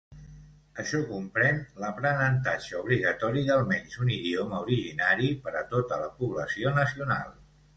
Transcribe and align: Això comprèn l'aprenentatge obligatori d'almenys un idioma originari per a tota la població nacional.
Això 0.83 1.01
comprèn 1.09 1.59
l'aprenentatge 1.83 2.79
obligatori 2.79 3.45
d'almenys 3.51 3.99
un 4.07 4.09
idioma 4.17 4.63
originari 4.67 5.31
per 5.45 5.55
a 5.61 5.65
tota 5.75 6.01
la 6.07 6.13
població 6.23 6.75
nacional. 6.83 7.33